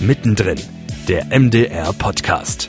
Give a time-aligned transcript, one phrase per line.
[0.00, 0.58] Mittendrin,
[1.08, 2.68] der MDR Podcast.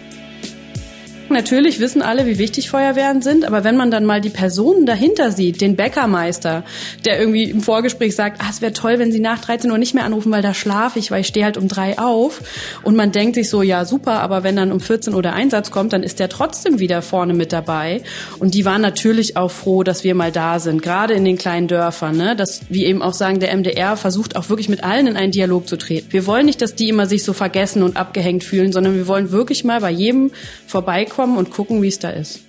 [1.30, 5.32] Natürlich wissen alle, wie wichtig Feuerwehren sind, aber wenn man dann mal die Personen dahinter
[5.32, 6.64] sieht, den Bäckermeister,
[7.06, 9.94] der irgendwie im Vorgespräch sagt, ah, es wäre toll, wenn Sie nach 13 Uhr nicht
[9.94, 12.42] mehr anrufen, weil da schlafe ich, weil ich stehe halt um drei auf.
[12.84, 15.70] Und man denkt sich so, ja super, aber wenn dann um 14 Uhr der Einsatz
[15.70, 18.02] kommt, dann ist der trotzdem wieder vorne mit dabei.
[18.40, 21.68] Und die waren natürlich auch froh, dass wir mal da sind, gerade in den kleinen
[21.68, 22.16] Dörfern.
[22.16, 22.36] Ne?
[22.38, 25.68] Dass, wie eben auch sagen, der MDR versucht auch wirklich mit allen in einen Dialog
[25.68, 26.08] zu treten.
[26.12, 29.32] Wir wollen nicht, dass die immer sich so vergessen und abgehängt fühlen, sondern wir wollen
[29.32, 30.32] wirklich mal bei jedem
[30.68, 32.42] vorbeikommen vorbeikommen und gucken, wie es da ist.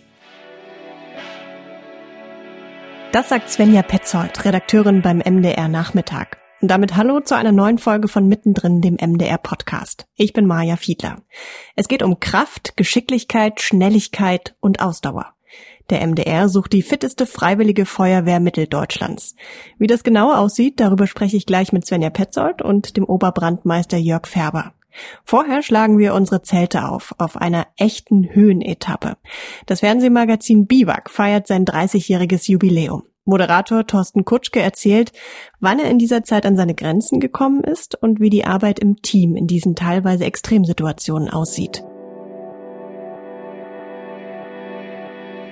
[3.12, 6.36] Das sagt Svenja Petzold, Redakteurin beim MDR Nachmittag.
[6.60, 10.06] Und damit hallo zu einer neuen Folge von Mittendrin, dem MDR Podcast.
[10.16, 11.22] Ich bin Maja Fiedler.
[11.76, 15.32] Es geht um Kraft, Geschicklichkeit, Schnelligkeit und Ausdauer.
[15.88, 19.36] Der MDR sucht die fitteste freiwillige Feuerwehr Mitteldeutschlands.
[19.78, 24.26] Wie das genau aussieht, darüber spreche ich gleich mit Svenja Petzold und dem Oberbrandmeister Jörg
[24.26, 24.74] Färber.
[25.24, 29.16] Vorher schlagen wir unsere Zelte auf, auf einer echten Höhenetappe.
[29.66, 33.04] Das Fernsehmagazin Biwak feiert sein 30-jähriges Jubiläum.
[33.28, 35.12] Moderator Thorsten Kutschke erzählt,
[35.60, 39.02] wann er in dieser Zeit an seine Grenzen gekommen ist und wie die Arbeit im
[39.02, 41.84] Team in diesen teilweise Extremsituationen aussieht.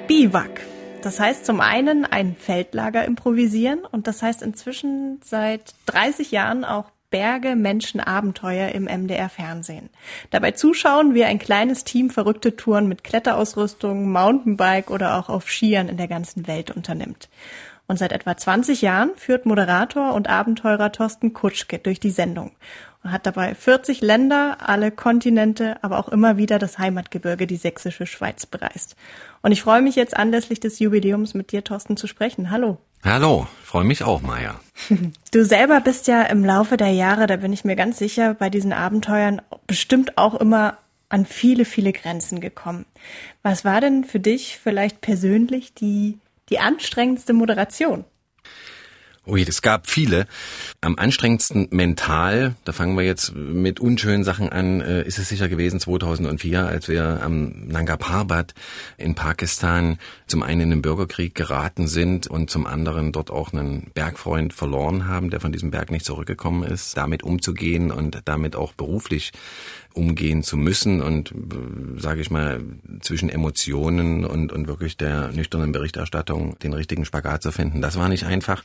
[0.09, 0.63] Biwak.
[1.03, 6.87] Das heißt zum einen ein Feldlager improvisieren und das heißt inzwischen seit 30 Jahren auch
[7.17, 9.89] Berge Menschen Abenteuer im MDR Fernsehen.
[10.29, 15.89] Dabei zuschauen, wie ein kleines Team verrückte Touren mit Kletterausrüstung, Mountainbike oder auch auf Skiern
[15.89, 17.31] in der ganzen Welt unternimmt.
[17.87, 22.51] Und seit etwa 20 Jahren führt Moderator und Abenteurer Thorsten Kutschke durch die Sendung
[23.03, 28.05] und hat dabei 40 Länder, alle Kontinente, aber auch immer wieder das Heimatgebirge, die sächsische
[28.05, 28.95] Schweiz bereist.
[29.41, 32.51] Und ich freue mich jetzt anlässlich des Jubiläums mit dir, Thorsten, zu sprechen.
[32.51, 32.77] Hallo.
[33.05, 34.61] Hallo, freue mich auch, Maja.
[35.33, 38.51] Du selber bist ja im Laufe der Jahre, da bin ich mir ganz sicher, bei
[38.51, 42.87] diesen Abenteuern bestimmt auch immer an viele, viele Grenzen gekommen.
[43.43, 46.19] Was war denn für dich vielleicht persönlich die,
[46.49, 48.05] die anstrengendste Moderation?
[49.29, 50.29] Ui, es gab viele.
[50.81, 55.49] Am anstrengendsten mental, da fangen wir jetzt mit unschönen Sachen an, äh, ist es sicher
[55.49, 58.55] gewesen 2004, als wir am Nanga Parbat
[58.99, 59.99] in Pakistan
[60.29, 65.09] zum einen in den Bürgerkrieg geraten sind und zum anderen dort auch einen Bergfreund verloren
[65.09, 69.33] haben, der von diesem Berg nicht zurückgekommen ist, damit umzugehen und damit auch beruflich
[69.97, 72.61] umgehen zu müssen und, äh, sage ich mal,
[73.01, 77.81] zwischen Emotionen und, und wirklich der nüchternen Berichterstattung den richtigen Spagat zu finden.
[77.81, 78.63] Das war nicht einfach.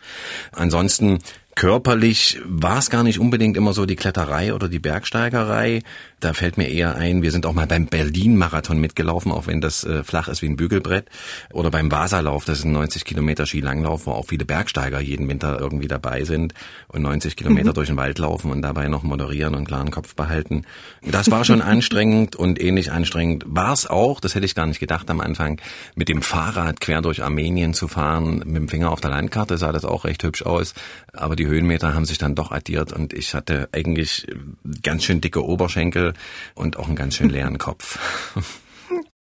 [0.51, 1.19] Ansonsten
[1.55, 5.81] Körperlich war es gar nicht unbedingt immer so die Kletterei oder die Bergsteigerei.
[6.19, 9.83] Da fällt mir eher ein, wir sind auch mal beim Berlin-Marathon mitgelaufen, auch wenn das
[9.83, 11.07] äh, flach ist wie ein Bügelbrett.
[11.51, 15.59] Oder beim Vasalauf, das ist ein 90 Kilometer Skilanglauf, wo auch viele Bergsteiger jeden Winter
[15.59, 16.53] irgendwie dabei sind
[16.87, 17.73] und 90 Kilometer mhm.
[17.73, 20.63] durch den Wald laufen und dabei noch moderieren und klaren Kopf behalten.
[21.01, 24.79] Das war schon anstrengend und ähnlich anstrengend war es auch, das hätte ich gar nicht
[24.79, 25.59] gedacht am Anfang,
[25.95, 28.43] mit dem Fahrrad quer durch Armenien zu fahren.
[28.45, 30.73] Mit dem Finger auf der Landkarte sah das auch recht hübsch aus.
[31.13, 34.27] Aber die Höhenmeter haben sich dann doch addiert und ich hatte eigentlich
[34.83, 36.13] ganz schön dicke Oberschenkel
[36.53, 37.97] und auch einen ganz schön leeren Kopf.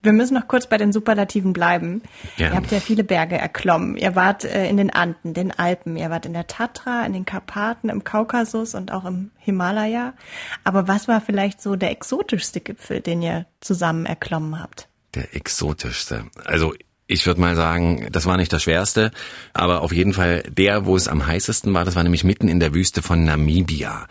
[0.02, 2.02] Wir müssen noch kurz bei den Superlativen bleiben.
[2.36, 2.54] Gerne.
[2.54, 3.96] Ihr habt ja viele Berge erklommen.
[3.96, 7.24] Ihr wart äh, in den Anden, den Alpen, ihr wart in der Tatra, in den
[7.24, 10.14] Karpaten, im Kaukasus und auch im Himalaya.
[10.64, 14.88] Aber was war vielleicht so der exotischste Gipfel, den ihr zusammen erklommen habt?
[15.14, 16.24] Der exotischste.
[16.44, 16.74] Also
[17.08, 19.10] ich würde mal sagen, das war nicht das Schwerste,
[19.54, 22.60] aber auf jeden Fall der, wo es am heißesten war, das war nämlich mitten in
[22.60, 24.06] der Wüste von Namibia.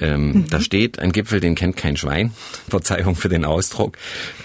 [0.00, 0.48] Ähm, mhm.
[0.48, 2.32] Da steht ein Gipfel, den kennt kein Schwein.
[2.68, 3.98] Verzeihung für den Ausdruck.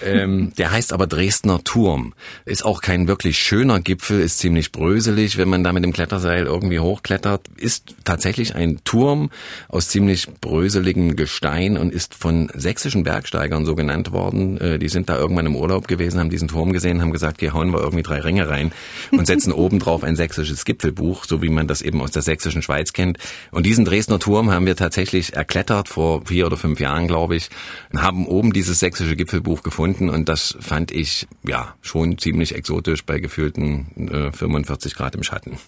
[0.04, 2.14] Ähm, der heißt aber Dresdner Turm.
[2.44, 6.44] Ist auch kein wirklich schöner Gipfel, ist ziemlich bröselig, wenn man da mit dem Kletterseil
[6.44, 7.48] irgendwie hochklettert.
[7.56, 9.30] Ist tatsächlich ein Turm
[9.68, 14.58] aus ziemlich bröseligem Gestein und ist von sächsischen Bergsteigern so genannt worden.
[14.58, 17.54] Äh, die sind da irgendwann im Urlaub gewesen, haben diesen Turm gesehen, haben gesagt, hier
[17.54, 18.72] hauen wir irgendwie drei Ringe rein
[19.12, 22.92] und setzen obendrauf ein sächsisches Gipfelbuch, so wie man das eben aus der sächsischen Schweiz
[22.92, 23.16] kennt.
[23.50, 27.48] Und diesen Dresdner Turm haben wir tatsächlich erklettert vor vier oder fünf Jahren, glaube ich,
[27.96, 33.20] haben oben dieses sächsische Gipfelbuch gefunden und das fand ich ja schon ziemlich exotisch bei
[33.20, 35.58] gefühlten äh, 45 Grad im Schatten.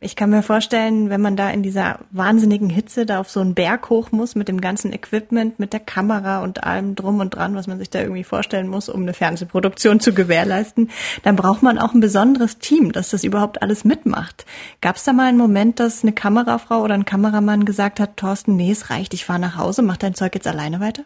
[0.00, 3.54] Ich kann mir vorstellen, wenn man da in dieser wahnsinnigen Hitze da auf so einen
[3.54, 7.56] Berg hoch muss mit dem ganzen Equipment, mit der Kamera und allem drum und dran,
[7.56, 10.90] was man sich da irgendwie vorstellen muss, um eine Fernsehproduktion zu gewährleisten,
[11.24, 14.46] dann braucht man auch ein besonderes Team, das das überhaupt alles mitmacht.
[14.80, 18.54] Gab es da mal einen Moment, dass eine Kamerafrau oder ein Kameramann gesagt hat, Thorsten,
[18.54, 21.02] nee, es reicht, ich fahre nach Hause, mach dein Zeug jetzt alleine weiter?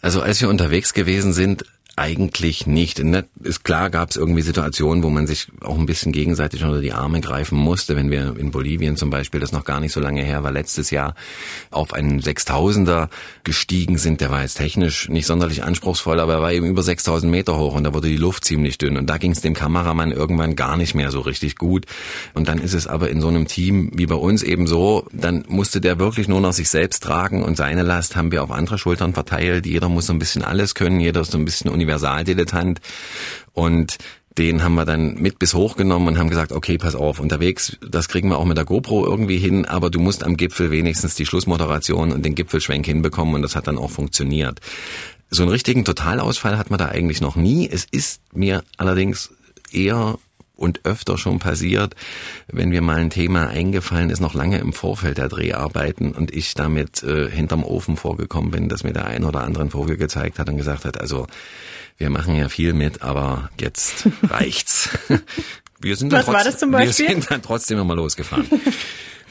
[0.00, 1.64] Also als wir unterwegs gewesen sind,
[1.96, 3.02] eigentlich nicht.
[3.02, 6.80] Ne, ist klar, gab es irgendwie Situationen, wo man sich auch ein bisschen gegenseitig unter
[6.80, 7.96] die Arme greifen musste.
[7.96, 10.90] Wenn wir in Bolivien zum Beispiel, das noch gar nicht so lange her war, letztes
[10.90, 11.14] Jahr
[11.70, 13.08] auf einen 6000er
[13.44, 17.30] gestiegen sind, der war jetzt technisch nicht sonderlich anspruchsvoll, aber er war eben über 6000
[17.30, 20.12] Meter hoch und da wurde die Luft ziemlich dünn und da ging es dem Kameramann
[20.12, 21.86] irgendwann gar nicht mehr so richtig gut.
[22.32, 25.44] Und dann ist es aber in so einem Team wie bei uns eben so, dann
[25.48, 28.78] musste der wirklich nur noch sich selbst tragen und seine Last haben wir auf andere
[28.78, 29.66] Schultern verteilt.
[29.66, 32.80] Jeder muss so ein bisschen alles können, jeder ist so ein bisschen Universaldilettant
[33.52, 33.98] und
[34.38, 38.08] den haben wir dann mit bis hochgenommen und haben gesagt, okay, pass auf, unterwegs, das
[38.08, 41.26] kriegen wir auch mit der GoPro irgendwie hin, aber du musst am Gipfel wenigstens die
[41.26, 44.60] Schlussmoderation und den Gipfelschwenk hinbekommen und das hat dann auch funktioniert.
[45.28, 47.68] So einen richtigen Totalausfall hat man da eigentlich noch nie.
[47.68, 49.30] Es ist mir allerdings
[49.70, 50.18] eher
[50.62, 51.94] und öfter schon passiert,
[52.46, 56.54] wenn mir mal ein Thema eingefallen ist, noch lange im Vorfeld der Dreharbeiten und ich
[56.54, 60.38] damit äh, hinterm Ofen vorgekommen bin, dass mir der ein oder andere einen Vogel gezeigt
[60.38, 61.26] hat und gesagt hat, also
[61.98, 64.90] wir machen ja viel mit, aber jetzt reicht's.
[65.80, 67.06] Wir sind Was war das zum Beispiel?
[67.06, 68.46] Wir sind dann trotzdem nochmal losgefahren.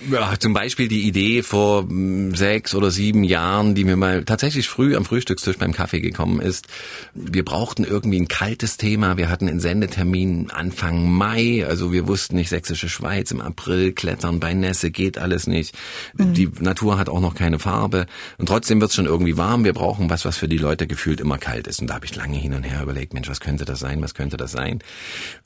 [0.10, 4.68] Ja, zum Beispiel die Idee vor hm, sechs oder sieben Jahren, die mir mal tatsächlich
[4.68, 6.68] früh am Frühstückstisch beim Kaffee gekommen ist.
[7.14, 9.18] Wir brauchten irgendwie ein kaltes Thema.
[9.18, 11.66] Wir hatten einen Sendetermin Anfang Mai.
[11.68, 15.76] Also wir wussten nicht, sächsische Schweiz im April, klettern bei Nässe geht alles nicht.
[16.18, 16.34] Mhm.
[16.34, 18.08] Die Natur hat auch noch keine Farbe.
[18.38, 19.64] Und trotzdem wird's schon irgendwie warm.
[19.64, 21.80] Wir brauchen was, was für die Leute gefühlt immer kalt ist.
[21.80, 24.02] Und da habe ich lange hin und her überlegt, Mensch, was könnte das sein?
[24.02, 24.80] Was könnte das sein?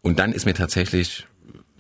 [0.02, 1.25] Und dann ist mir tatsächlich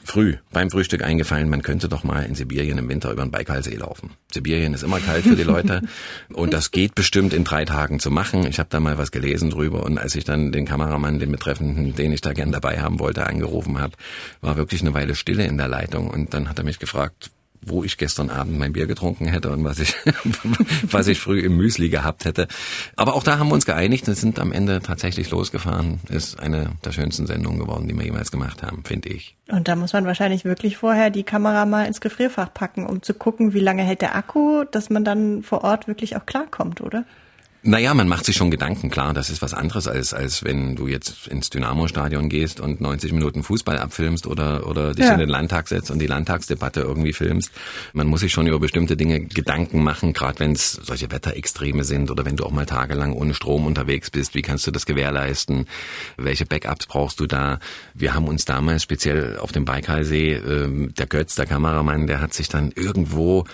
[0.05, 3.75] früh beim Frühstück eingefallen, man könnte doch mal in Sibirien im Winter über den Baikalsee
[3.75, 4.11] laufen.
[4.31, 5.81] Sibirien ist immer kalt für die Leute
[6.33, 8.45] und das geht bestimmt in drei Tagen zu machen.
[8.47, 11.95] Ich habe da mal was gelesen drüber und als ich dann den Kameramann, den Betreffenden,
[11.95, 13.93] den ich da gern dabei haben wollte, angerufen habe,
[14.41, 17.31] war wirklich eine Weile Stille in der Leitung und dann hat er mich gefragt,
[17.65, 19.95] wo ich gestern Abend mein Bier getrunken hätte und was ich,
[20.83, 22.47] was ich früh im Müsli gehabt hätte.
[22.95, 25.99] Aber auch da haben wir uns geeinigt und sind am Ende tatsächlich losgefahren.
[26.09, 29.35] Ist eine der schönsten Sendungen geworden, die wir jemals gemacht haben, finde ich.
[29.49, 33.13] Und da muss man wahrscheinlich wirklich vorher die Kamera mal ins Gefrierfach packen, um zu
[33.13, 37.05] gucken, wie lange hält der Akku, dass man dann vor Ort wirklich auch klarkommt, oder?
[37.67, 40.87] Naja, man macht sich schon Gedanken, klar, das ist was anderes, als, als wenn du
[40.87, 45.13] jetzt ins Dynamo-Stadion gehst und 90 Minuten Fußball abfilmst oder, oder dich ja.
[45.13, 47.49] in den Landtag setzt und die Landtagsdebatte irgendwie filmst.
[47.93, 52.11] Man muss sich schon über bestimmte Dinge Gedanken machen, gerade wenn es solche Wetterextreme sind
[52.11, 54.35] oder wenn du auch mal tagelang ohne Strom unterwegs bist.
[54.35, 55.65] Wie kannst du das gewährleisten?
[56.17, 57.59] Welche Backups brauchst du da?
[57.95, 62.35] Wir haben uns damals speziell auf dem Baikalsee, äh, der Götz, der Kameramann, der hat
[62.35, 63.45] sich dann irgendwo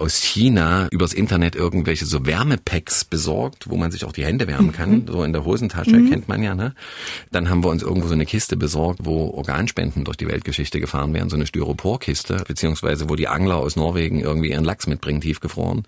[0.00, 4.72] aus China übers Internet irgendwelche so Wärmepacks besorgt, wo man sich auch die Hände wärmen
[4.72, 5.06] kann, mhm.
[5.06, 6.10] so in der Hosentasche, mhm.
[6.10, 6.74] kennt man ja, ne?
[7.32, 11.12] Dann haben wir uns irgendwo so eine Kiste besorgt, wo Organspenden durch die Weltgeschichte gefahren
[11.14, 15.84] werden, so eine Styroporkiste, beziehungsweise wo die Angler aus Norwegen irgendwie ihren Lachs mitbringen, tiefgefroren.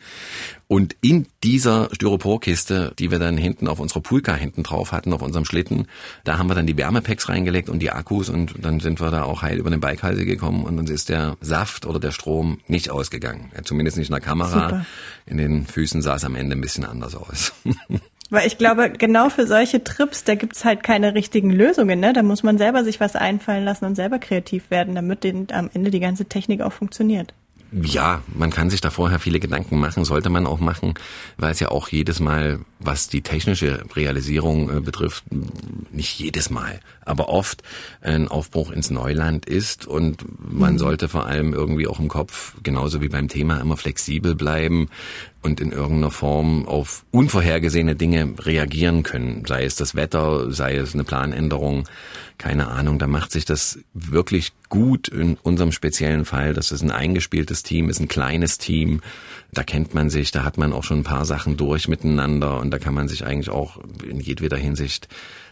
[0.73, 5.21] Und in dieser Styroporkiste, die wir dann hinten auf unserer Pulka hinten drauf hatten, auf
[5.21, 5.87] unserem Schlitten,
[6.25, 9.25] da haben wir dann die Wärmepacks reingelegt und die Akkus und dann sind wir da
[9.25, 12.89] auch heil über den Baikalsee gekommen und uns ist der Saft oder der Strom nicht
[12.89, 13.51] ausgegangen.
[13.65, 14.69] Zumindest nicht in der Kamera.
[14.71, 14.87] Super.
[15.27, 17.53] In den Füßen sah es am Ende ein bisschen anders aus.
[18.31, 22.01] Weil ich glaube, genau für solche Trips, da gibt's halt keine richtigen Lösungen.
[22.01, 22.15] Ne?
[22.15, 25.69] Da muss man selber sich was einfallen lassen und selber kreativ werden, damit den, am
[25.75, 27.35] Ende die ganze Technik auch funktioniert.
[27.73, 30.95] Ja, man kann sich da vorher viele Gedanken machen, sollte man auch machen,
[31.39, 35.25] weil es ja auch jedes Mal, was die technische Realisierung äh, betrifft,
[35.91, 37.63] nicht jedes Mal, aber oft
[38.01, 40.79] ein Aufbruch ins Neuland ist und man mhm.
[40.79, 44.89] sollte vor allem irgendwie auch im Kopf, genauso wie beim Thema, immer flexibel bleiben
[45.43, 50.95] und in irgendeiner Form auf unvorhergesehene Dinge reagieren können, sei es das Wetter, sei es
[50.95, 51.85] eine Planänderung
[52.43, 56.55] keine Ahnung, da macht sich das wirklich gut in unserem speziellen Fall.
[56.55, 59.01] Das ist ein eingespieltes Team, ist ein kleines Team.
[59.55, 62.71] Da kennt man sich, da hat man auch schon ein paar Sachen durch miteinander und
[62.71, 65.09] da kann man sich eigentlich auch in jedweder Hinsicht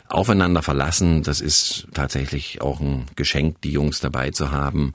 [0.09, 1.23] aufeinander verlassen.
[1.23, 4.95] Das ist tatsächlich auch ein Geschenk, die Jungs dabei zu haben.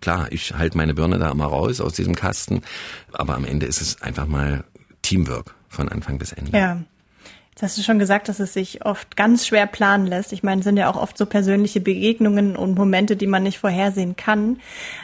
[0.00, 2.62] Klar, ich halte meine Birne da immer raus aus diesem Kasten,
[3.12, 4.64] aber am Ende ist es einfach mal
[5.02, 6.56] Teamwork von Anfang bis Ende.
[6.56, 6.82] Ja.
[7.60, 10.32] Jetzt hast du schon gesagt, dass es sich oft ganz schwer planen lässt.
[10.32, 14.16] Ich meine, sind ja auch oft so persönliche Begegnungen und Momente, die man nicht vorhersehen
[14.16, 14.60] kann.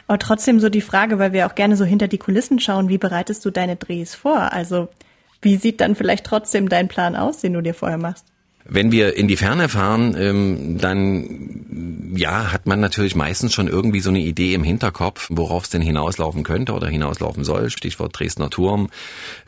[0.06, 2.96] Aber trotzdem so die Frage, weil wir auch gerne so hinter die Kulissen schauen, wie
[2.96, 4.54] bereitest du deine Drehs vor?
[4.54, 4.88] Also
[5.42, 8.24] wie sieht dann vielleicht trotzdem dein Plan aus, den du dir vorher machst?
[8.68, 11.56] Wenn wir in die Ferne fahren, ähm, dann
[12.16, 15.82] ja, hat man natürlich meistens schon irgendwie so eine Idee im Hinterkopf, worauf es denn
[15.82, 17.70] hinauslaufen könnte oder hinauslaufen soll.
[17.70, 18.88] Stichwort Dresdner Turm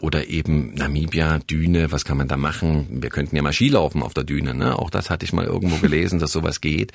[0.00, 2.86] oder eben Namibia, Düne, was kann man da machen?
[3.02, 4.78] Wir könnten ja mal Skilaufen auf der Düne, ne?
[4.78, 6.92] Auch das hatte ich mal irgendwo gelesen, dass sowas geht.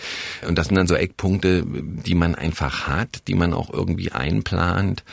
[0.47, 5.03] Und das sind dann so Eckpunkte, die man einfach hat, die man auch irgendwie einplant.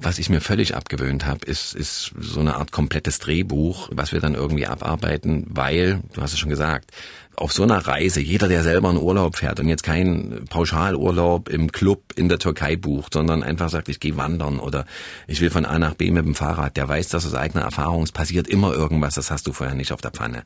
[0.00, 4.20] Was ich mir völlig abgewöhnt habe, ist, ist so eine Art komplettes Drehbuch, was wir
[4.20, 6.92] dann irgendwie abarbeiten, weil, du hast es schon gesagt,
[7.38, 11.70] auf so einer Reise, jeder, der selber einen Urlaub fährt und jetzt keinen Pauschalurlaub im
[11.70, 14.86] Club in der Türkei bucht, sondern einfach sagt, ich gehe wandern oder
[15.28, 18.02] ich will von A nach B mit dem Fahrrad, der weiß, dass aus eigener Erfahrung,
[18.02, 20.42] es passiert immer irgendwas, das hast du vorher nicht auf der Pfanne.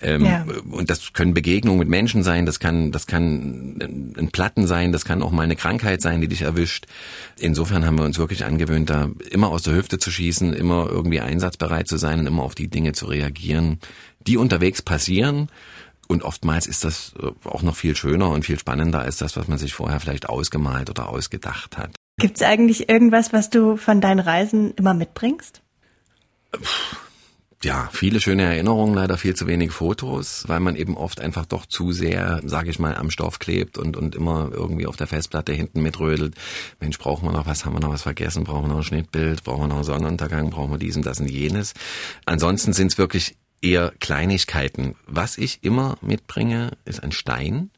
[0.00, 0.46] Ähm, ja.
[0.70, 5.04] Und das können Begegnungen mit Menschen sein, das kann, das kann ein Platten sein, das
[5.04, 6.86] kann auch mal eine Krankheit sein, die dich erwischt.
[7.38, 11.20] Insofern haben wir uns wirklich angewöhnt, da immer aus der Hüfte zu schießen, immer irgendwie
[11.20, 13.80] einsatzbereit zu sein und immer auf die Dinge zu reagieren,
[14.26, 15.48] die unterwegs passieren
[16.10, 19.46] und oftmals ist das äh, auch noch viel schöner und viel spannender als das, was
[19.46, 21.94] man sich vorher vielleicht ausgemalt oder ausgedacht hat.
[22.18, 25.62] Gibt es eigentlich irgendwas, was du von deinen Reisen immer mitbringst?
[27.62, 31.64] Ja, viele schöne Erinnerungen, leider viel zu wenig Fotos, weil man eben oft einfach doch
[31.64, 35.52] zu sehr, sage ich mal, am Stoff klebt und, und immer irgendwie auf der Festplatte
[35.52, 36.34] hinten mitrödelt.
[36.80, 39.44] Mensch, brauchen wir noch was, haben wir noch was vergessen, brauchen wir noch ein Schnittbild,
[39.44, 41.74] brauchen wir noch einen Sonnenuntergang, brauchen wir dies und das und jenes.
[42.24, 44.94] Ansonsten sind es wirklich eher Kleinigkeiten.
[45.06, 47.70] Was ich immer mitbringe, ist ein Stein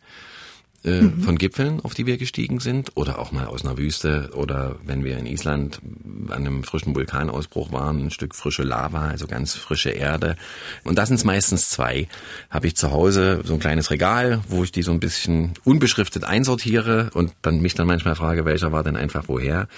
[0.85, 1.23] äh, mhm.
[1.23, 5.05] von Gipfeln, auf die wir gestiegen sind, oder auch mal aus einer Wüste, oder wenn
[5.05, 5.81] wir in Island
[6.29, 10.37] an einem frischen Vulkanausbruch waren, ein Stück frische Lava, also ganz frische Erde.
[10.83, 12.09] Und das sind meistens zwei.
[12.51, 16.25] Habe ich zu Hause so ein kleines Regal, wo ich die so ein bisschen unbeschriftet
[16.25, 19.69] einsortiere und dann mich dann manchmal frage, welcher war denn einfach woher.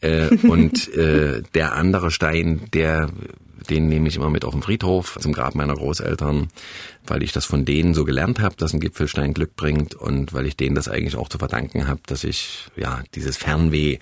[0.00, 3.10] Äh, und äh, der andere Stein, der
[3.66, 6.48] den nehme ich immer mit auf den Friedhof zum Grab meiner Großeltern,
[7.06, 10.46] weil ich das von denen so gelernt habe, dass ein Gipfelstein Glück bringt und weil
[10.46, 13.98] ich denen das eigentlich auch zu verdanken habe, dass ich ja dieses Fernweh,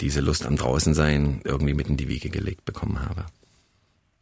[0.00, 3.26] diese Lust am Draußensein irgendwie mit in die Wiege gelegt bekommen habe.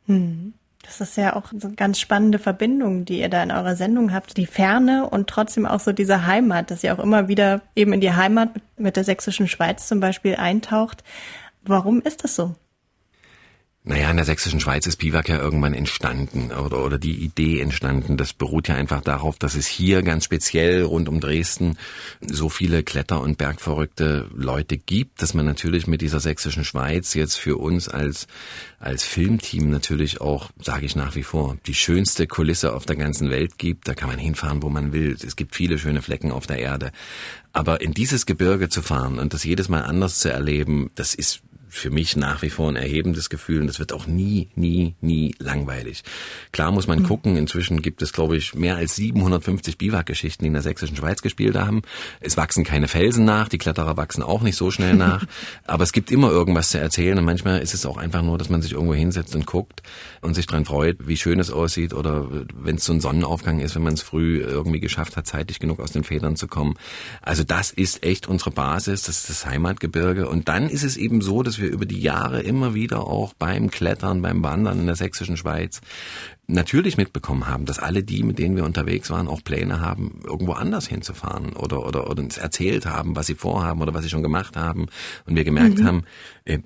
[0.06, 0.54] Hm.
[0.84, 4.12] Das ist ja auch so eine ganz spannende Verbindung, die ihr da in eurer Sendung
[4.12, 4.36] habt.
[4.36, 8.02] Die Ferne und trotzdem auch so diese Heimat, dass ihr auch immer wieder eben in
[8.02, 11.02] die Heimat mit der sächsischen Schweiz zum Beispiel eintaucht.
[11.62, 12.54] Warum ist das so?
[13.86, 18.16] Naja, in der sächsischen Schweiz ist Biwak ja irgendwann entstanden oder, oder die Idee entstanden.
[18.16, 21.76] Das beruht ja einfach darauf, dass es hier ganz speziell rund um Dresden
[22.22, 27.36] so viele Kletter- und bergverrückte Leute gibt, dass man natürlich mit dieser sächsischen Schweiz jetzt
[27.36, 28.26] für uns als,
[28.78, 33.28] als Filmteam natürlich auch, sage ich nach wie vor, die schönste Kulisse auf der ganzen
[33.28, 33.86] Welt gibt.
[33.86, 35.14] Da kann man hinfahren, wo man will.
[35.22, 36.90] Es gibt viele schöne Flecken auf der Erde.
[37.52, 41.42] Aber in dieses Gebirge zu fahren und das jedes Mal anders zu erleben, das ist
[41.74, 45.34] für mich nach wie vor ein erhebendes Gefühl und das wird auch nie, nie, nie
[45.38, 46.02] langweilig.
[46.52, 47.04] Klar muss man mhm.
[47.04, 51.20] gucken, inzwischen gibt es, glaube ich, mehr als 750 Biwakgeschichten, die in der sächsischen Schweiz
[51.20, 51.82] gespielt haben.
[52.20, 55.26] Es wachsen keine Felsen nach, die Kletterer wachsen auch nicht so schnell nach,
[55.66, 58.48] aber es gibt immer irgendwas zu erzählen und manchmal ist es auch einfach nur, dass
[58.48, 59.82] man sich irgendwo hinsetzt und guckt
[60.20, 63.74] und sich dran freut, wie schön es aussieht oder wenn es so ein Sonnenaufgang ist,
[63.74, 66.74] wenn man es früh irgendwie geschafft hat, zeitig genug aus den Federn zu kommen.
[67.20, 71.20] Also das ist echt unsere Basis, das ist das Heimatgebirge und dann ist es eben
[71.20, 74.86] so, dass wir wir über die Jahre immer wieder auch beim Klettern, beim Wandern in
[74.86, 75.80] der sächsischen Schweiz
[76.46, 80.52] natürlich mitbekommen haben, dass alle die, mit denen wir unterwegs waren, auch Pläne haben, irgendwo
[80.52, 84.22] anders hinzufahren oder, oder, oder uns erzählt haben, was sie vorhaben oder was sie schon
[84.22, 84.86] gemacht haben.
[85.26, 85.86] Und wir gemerkt mhm.
[85.86, 86.04] haben,
[86.44, 86.58] äh,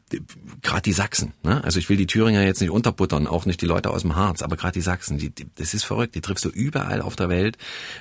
[0.62, 1.62] gerade die Sachsen, ne?
[1.62, 4.42] also ich will die Thüringer jetzt nicht unterbuttern, auch nicht die Leute aus dem Harz,
[4.42, 7.28] aber gerade die Sachsen, die, die, das ist verrückt, die triffst du überall auf der
[7.28, 7.56] Welt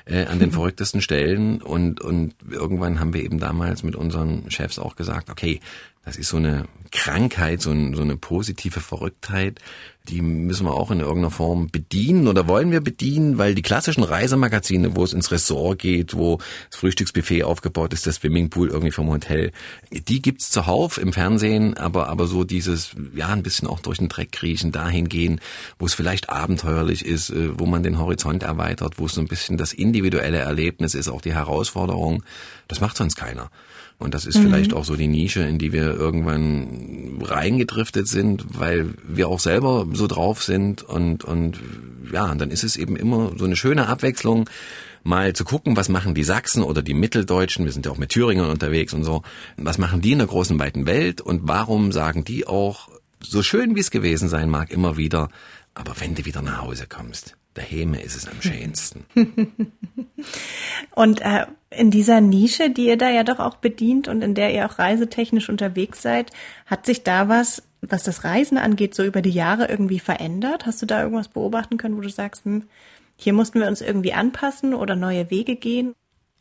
[0.06, 0.54] äh, an den mhm.
[0.58, 5.60] verrücktesten Stellen und, und irgendwann haben wir eben damals mit unseren Chefs auch gesagt, okay,
[6.08, 9.60] das ist so eine Krankheit, so, ein, so eine positive Verrücktheit,
[10.08, 14.04] die müssen wir auch in irgendeiner Form bedienen oder wollen wir bedienen, weil die klassischen
[14.04, 16.38] Reisemagazine, wo es ins Ressort geht, wo
[16.70, 19.52] das Frühstücksbuffet aufgebaut ist, der Swimmingpool irgendwie vom Hotel,
[19.92, 24.08] die gibt's zuhauf im Fernsehen, aber, aber so dieses, ja, ein bisschen auch durch den
[24.08, 25.42] Dreck kriechen, dahin gehen,
[25.78, 29.28] wo es vielleicht abenteuerlich ist, äh, wo man den Horizont erweitert, wo es so ein
[29.28, 32.24] bisschen das individuelle Erlebnis ist, auch die Herausforderung,
[32.70, 33.52] das macht sonst keiner.
[34.00, 34.44] Und das ist mhm.
[34.44, 39.88] vielleicht auch so die Nische, in die wir irgendwann reingedriftet sind, weil wir auch selber
[39.94, 41.60] so drauf sind und, und
[42.12, 44.50] ja, dann ist es eben immer so eine schöne Abwechslung,
[45.04, 48.10] mal zu gucken, was machen die Sachsen oder die Mitteldeutschen, wir sind ja auch mit
[48.10, 49.24] Thüringern unterwegs und so,
[49.56, 51.22] was machen die in der großen weiten Welt?
[51.22, 52.90] Und warum sagen die auch,
[53.20, 55.30] so schön wie es gewesen sein mag, immer wieder,
[55.74, 59.06] aber wenn du wieder nach Hause kommst, daheim ist es am schönsten.
[60.96, 64.54] und äh, in dieser Nische, die ihr da ja doch auch bedient und in der
[64.54, 66.32] ihr auch reisetechnisch unterwegs seid,
[66.66, 70.66] hat sich da was, was das Reisen angeht, so über die Jahre irgendwie verändert?
[70.66, 72.64] Hast du da irgendwas beobachten können, wo du sagst, hm,
[73.16, 75.94] hier mussten wir uns irgendwie anpassen oder neue Wege gehen?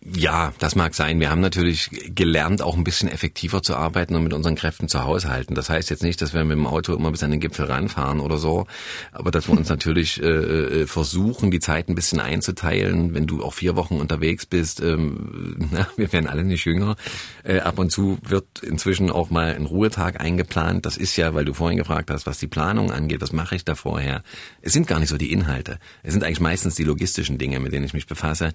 [0.05, 1.19] Ja, das mag sein.
[1.19, 5.03] Wir haben natürlich gelernt, auch ein bisschen effektiver zu arbeiten und mit unseren Kräften zu
[5.03, 5.55] haushalten.
[5.55, 8.21] Das heißt jetzt nicht, dass wir mit dem Auto immer bis an den Gipfel ranfahren
[8.21, 8.67] oder so,
[9.11, 13.15] aber dass wir uns natürlich äh, äh, versuchen, die Zeit ein bisschen einzuteilen.
[13.15, 16.97] Wenn du auch vier Wochen unterwegs bist, ähm, na, wir werden alle nicht jünger.
[17.43, 20.87] Äh, ab und zu wird inzwischen auch mal ein Ruhetag eingeplant.
[20.87, 23.65] Das ist ja, weil du vorhin gefragt hast, was die Planung angeht, was mache ich
[23.65, 24.23] da vorher?
[24.63, 25.79] Es sind gar nicht so die Inhalte.
[26.05, 28.53] Es sind eigentlich meistens die logistischen Dinge, mit denen ich mich befasse,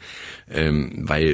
[0.49, 1.30] ähm, weil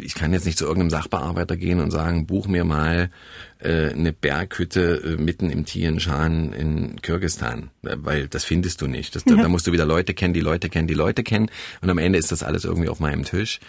[0.00, 3.10] ich kann jetzt nicht zu irgendeinem Sachbearbeiter gehen und sagen, buch mir mal
[3.60, 9.14] äh, eine Berghütte äh, mitten im Tian Shan in Kirgistan, weil das findest du nicht.
[9.16, 11.50] Das, da, da musst du wieder Leute kennen, die Leute kennen, die Leute kennen
[11.80, 13.60] und am Ende ist das alles irgendwie auf meinem Tisch.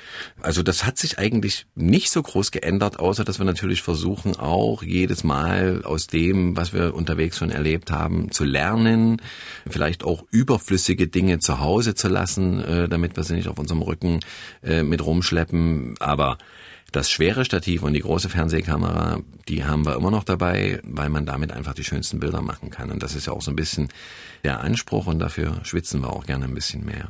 [0.41, 4.83] Also das hat sich eigentlich nicht so groß geändert, außer dass wir natürlich versuchen auch
[4.83, 9.21] jedes Mal aus dem, was wir unterwegs schon erlebt haben, zu lernen,
[9.69, 13.81] vielleicht auch überflüssige Dinge zu Hause zu lassen, äh, damit wir sie nicht auf unserem
[13.81, 14.19] Rücken
[14.63, 15.95] äh, mit rumschleppen.
[15.99, 16.37] Aber
[16.91, 21.25] das schwere Stativ und die große Fernsehkamera, die haben wir immer noch dabei, weil man
[21.25, 22.91] damit einfach die schönsten Bilder machen kann.
[22.91, 23.89] Und das ist ja auch so ein bisschen
[24.43, 27.09] der Anspruch und dafür schwitzen wir auch gerne ein bisschen mehr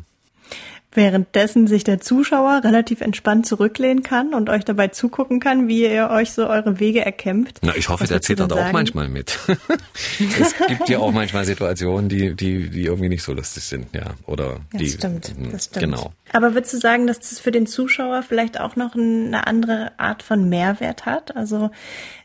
[0.91, 6.09] währenddessen sich der Zuschauer relativ entspannt zurücklehnen kann und euch dabei zugucken kann, wie ihr
[6.09, 7.59] euch so eure Wege erkämpft.
[7.61, 9.37] Na, ich hoffe, der zittert auch manchmal mit.
[10.41, 14.15] es gibt ja auch manchmal Situationen, die, die, die irgendwie nicht so lustig sind, ja.
[14.25, 14.85] Oder ja, die.
[14.85, 15.85] Das stimmt, hm, das stimmt.
[15.85, 16.11] Genau.
[16.33, 20.23] Aber würdest du sagen, dass das für den Zuschauer vielleicht auch noch eine andere Art
[20.23, 21.35] von Mehrwert hat?
[21.35, 21.69] Also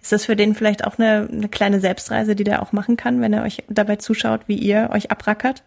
[0.00, 3.20] ist das für den vielleicht auch eine, eine kleine Selbstreise, die der auch machen kann,
[3.20, 5.64] wenn er euch dabei zuschaut, wie ihr euch abrackert?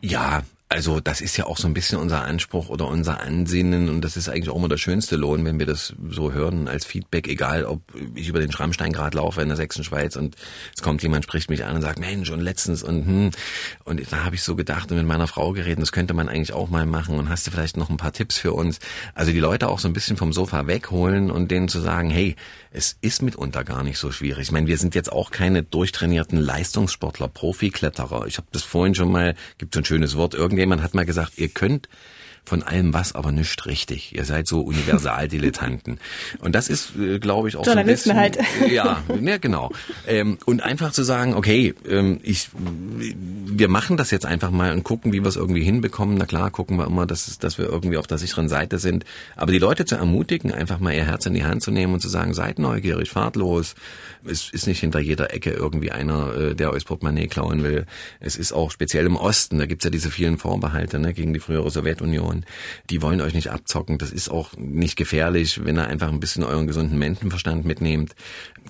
[0.00, 4.02] Ja, also das ist ja auch so ein bisschen unser Anspruch oder unser Ansinnen und
[4.02, 7.26] das ist eigentlich auch immer der schönste Lohn, wenn wir das so hören als Feedback,
[7.26, 7.80] egal ob
[8.14, 10.36] ich über den Schrammstein gerade laufe in der Sächsischen Schweiz und
[10.72, 13.30] es kommt jemand, spricht mich an und sagt, Mensch, und letztens und hm,
[13.84, 16.52] und da habe ich so gedacht und mit meiner Frau geredet, das könnte man eigentlich
[16.52, 18.78] auch mal machen und hast du vielleicht noch ein paar Tipps für uns?
[19.12, 22.36] Also die Leute auch so ein bisschen vom Sofa wegholen und denen zu sagen, hey,
[22.72, 24.42] es ist mitunter gar nicht so schwierig.
[24.42, 28.26] Ich meine, wir sind jetzt auch keine durchtrainierten Leistungssportler, Profikletterer.
[28.26, 31.38] Ich habe das vorhin schon mal, gibt so ein schönes Wort, irgendjemand hat mal gesagt,
[31.38, 31.88] ihr könnt
[32.44, 34.14] von allem was, aber nicht richtig.
[34.14, 36.00] Ihr seid so Universaldilettanten.
[36.40, 38.16] Und das ist, äh, glaube ich, auch so ein bisschen...
[38.16, 38.38] halt.
[38.70, 39.70] Ja, ja genau.
[40.06, 44.84] Ähm, und einfach zu sagen, okay, ähm, ich, wir machen das jetzt einfach mal und
[44.84, 46.16] gucken, wie wir es irgendwie hinbekommen.
[46.18, 49.04] Na klar, gucken wir immer, dass, dass wir irgendwie auf der sicheren Seite sind.
[49.36, 52.00] Aber die Leute zu ermutigen, einfach mal ihr Herz in die Hand zu nehmen und
[52.00, 53.74] zu sagen, seid neugierig, fahrt los.
[54.24, 57.86] Es ist nicht hinter jeder Ecke irgendwie einer, äh, der euch Portemonnaie klauen will.
[58.18, 61.40] Es ist auch speziell im Osten, da gibt's ja diese vielen Vorbehalte ne, gegen die
[61.40, 62.29] frühere Sowjetunion.
[62.90, 63.98] Die wollen euch nicht abzocken.
[63.98, 68.14] Das ist auch nicht gefährlich, wenn ihr einfach ein bisschen euren gesunden Menschenverstand mitnehmt.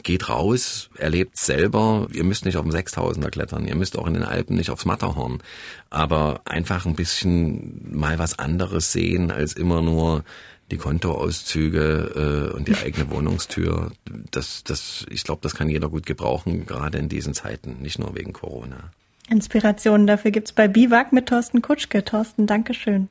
[0.02, 2.08] Geht raus, erlebt selber.
[2.12, 3.66] Ihr müsst nicht auf dem Sechstausender klettern.
[3.66, 5.42] Ihr müsst auch in den Alpen nicht aufs Matterhorn.
[5.90, 10.24] Aber einfach ein bisschen mal was anderes sehen als immer nur
[10.70, 13.92] die Kontoauszüge äh, und die eigene Wohnungstür,
[14.30, 18.14] das, das, ich glaube, das kann jeder gut gebrauchen, gerade in diesen Zeiten, nicht nur
[18.14, 18.90] wegen Corona.
[19.28, 22.04] Inspirationen dafür gibt's bei Biwak mit Thorsten Kutschke.
[22.04, 23.08] Thorsten, Dankeschön.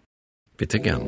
[0.59, 1.07] Bitte gern.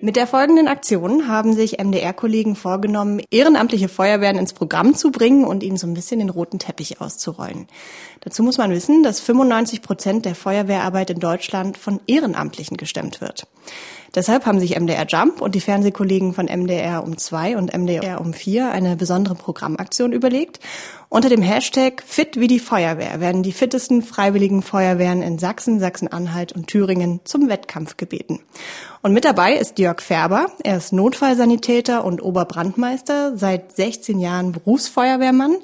[0.00, 5.62] Mit der folgenden Aktion haben sich MDR-Kollegen vorgenommen, ehrenamtliche Feuerwehren ins Programm zu bringen und
[5.62, 7.68] ihnen so ein bisschen den roten Teppich auszurollen.
[8.20, 13.46] Dazu muss man wissen, dass 95 Prozent der Feuerwehrarbeit in Deutschland von Ehrenamtlichen gestemmt wird.
[14.14, 18.32] Deshalb haben sich MDR Jump und die Fernsehkollegen von MDR um 2 und MDR um
[18.32, 20.60] 4 eine besondere Programmaktion überlegt.
[21.08, 26.52] Unter dem Hashtag Fit wie die Feuerwehr werden die fittesten freiwilligen Feuerwehren in Sachsen, Sachsen-Anhalt
[26.52, 28.40] und Thüringen zum Wettkampf gebeten.
[29.02, 30.46] Und mit dabei ist Jörg Färber.
[30.62, 35.56] Er ist Notfallsanitäter und Oberbrandmeister, seit 16 Jahren Berufsfeuerwehrmann.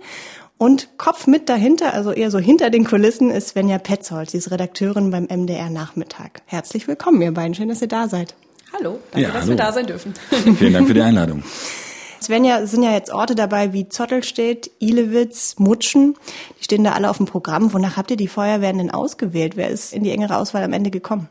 [0.61, 4.29] Und Kopf mit dahinter, also eher so hinter den Kulissen, ist Svenja Petzold.
[4.29, 6.43] Sie ist Redakteurin beim MDR Nachmittag.
[6.45, 7.55] Herzlich willkommen, ihr beiden.
[7.55, 8.35] Schön, dass ihr da seid.
[8.75, 9.53] Hallo, danke, ja, dass hallo.
[9.53, 10.13] wir da sein dürfen.
[10.59, 11.43] Vielen Dank für die Einladung.
[12.21, 16.19] Svenja, sind ja jetzt Orte dabei wie Zottelstedt, Ilewitz, Mutschen.
[16.59, 17.73] Die stehen da alle auf dem Programm.
[17.73, 19.57] Wonach habt ihr die Feuerwehren denn ausgewählt?
[19.57, 21.31] Wer ist in die engere Auswahl am Ende gekommen?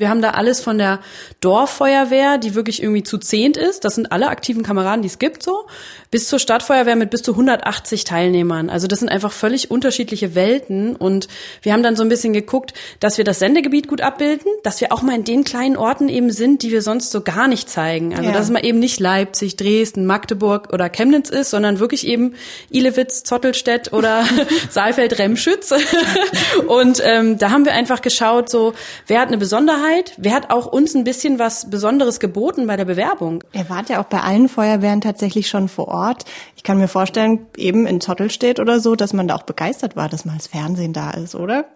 [0.00, 1.00] Wir haben da alles von der
[1.40, 3.84] Dorffeuerwehr, die wirklich irgendwie zu zehnt ist.
[3.84, 5.66] Das sind alle aktiven Kameraden, die es gibt, so.
[6.12, 8.70] Bis zur Stadtfeuerwehr mit bis zu 180 Teilnehmern.
[8.70, 10.94] Also das sind einfach völlig unterschiedliche Welten.
[10.94, 11.26] Und
[11.62, 14.92] wir haben dann so ein bisschen geguckt, dass wir das Sendegebiet gut abbilden, dass wir
[14.92, 18.12] auch mal in den kleinen Orten eben sind, die wir sonst so gar nicht zeigen.
[18.14, 18.32] Also ja.
[18.32, 22.36] dass es mal eben nicht Leipzig, Dresden, Magdeburg oder Chemnitz ist, sondern wirklich eben
[22.70, 24.24] Ilewitz, Zottelstedt oder
[24.70, 25.74] Saalfeld, Remschütz.
[26.68, 28.74] Und ähm, da haben wir einfach geschaut, so,
[29.08, 29.87] wer hat eine Besonderheit?
[29.88, 30.12] Allgemeinheit.
[30.16, 33.44] Wer hat auch uns ein bisschen was Besonderes geboten bei der Bewerbung?
[33.52, 36.24] Ihr wart ja auch bei allen Feuerwehren tatsächlich schon vor Ort.
[36.56, 40.08] Ich kann mir vorstellen, eben in Zottelstedt oder so, dass man da auch begeistert war,
[40.08, 41.66] dass mal das Fernsehen da ist, oder?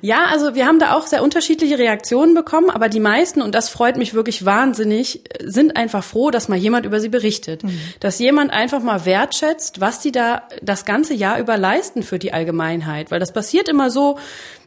[0.00, 3.68] Ja, also wir haben da auch sehr unterschiedliche Reaktionen bekommen, aber die meisten, und das
[3.68, 7.64] freut mich wirklich wahnsinnig, sind einfach froh, dass mal jemand über sie berichtet.
[7.64, 7.78] Mhm.
[8.00, 12.32] Dass jemand einfach mal wertschätzt, was die da das ganze Jahr über leisten für die
[12.32, 13.10] Allgemeinheit.
[13.10, 14.18] Weil das passiert immer so,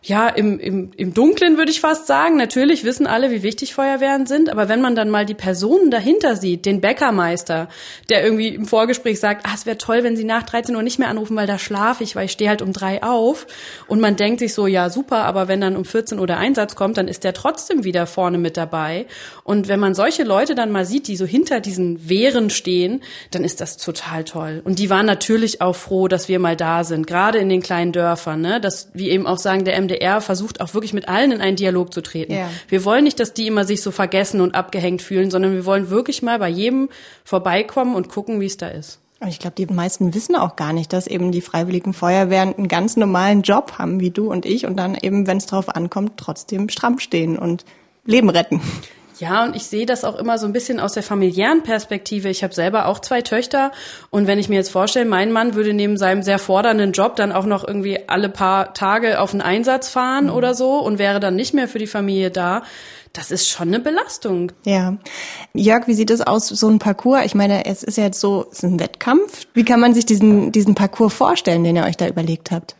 [0.03, 2.35] ja, im, im, im Dunklen würde ich fast sagen.
[2.35, 6.35] Natürlich wissen alle, wie wichtig Feuerwehren sind, aber wenn man dann mal die Personen dahinter
[6.35, 7.69] sieht, den Bäckermeister,
[8.09, 10.99] der irgendwie im Vorgespräch sagt, ah, es wäre toll, wenn Sie nach 13 Uhr nicht
[10.99, 13.45] mehr anrufen, weil da schlafe ich, weil ich stehe halt um drei auf.
[13.87, 16.75] Und man denkt sich so, ja, super, aber wenn dann um 14 Uhr der Einsatz
[16.75, 19.05] kommt, dann ist der trotzdem wieder vorne mit dabei.
[19.43, 23.43] Und wenn man solche Leute dann mal sieht, die so hinter diesen Wehren stehen, dann
[23.43, 24.61] ist das total toll.
[24.63, 27.91] Und die waren natürlich auch froh, dass wir mal da sind, gerade in den kleinen
[27.91, 28.59] Dörfern, ne?
[28.59, 31.55] dass, wie eben auch sagen, der MD MDR versucht auch wirklich mit allen in einen
[31.55, 32.33] Dialog zu treten.
[32.33, 32.49] Ja.
[32.67, 35.89] Wir wollen nicht, dass die immer sich so vergessen und abgehängt fühlen, sondern wir wollen
[35.89, 36.89] wirklich mal bei jedem
[37.23, 38.99] vorbeikommen und gucken, wie es da ist.
[39.19, 42.67] Und ich glaube, die meisten wissen auch gar nicht, dass eben die Freiwilligen Feuerwehren einen
[42.67, 46.13] ganz normalen Job haben, wie du und ich, und dann eben, wenn es drauf ankommt,
[46.17, 47.63] trotzdem stramm stehen und
[48.03, 48.61] Leben retten.
[49.21, 52.27] Ja, und ich sehe das auch immer so ein bisschen aus der familiären Perspektive.
[52.29, 53.71] Ich habe selber auch zwei Töchter
[54.09, 57.31] und wenn ich mir jetzt vorstelle, mein Mann würde neben seinem sehr fordernden Job dann
[57.31, 60.31] auch noch irgendwie alle paar Tage auf einen Einsatz fahren mhm.
[60.31, 62.63] oder so und wäre dann nicht mehr für die Familie da.
[63.13, 64.53] Das ist schon eine Belastung.
[64.65, 64.97] Ja.
[65.53, 67.23] Jörg, wie sieht es aus, so ein Parcours?
[67.23, 69.45] Ich meine, es ist ja jetzt so, es ist ein Wettkampf.
[69.53, 72.75] Wie kann man sich diesen, diesen Parcours vorstellen, den ihr euch da überlegt habt?